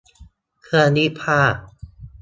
[0.61, 1.41] เครื่องรีดผ้า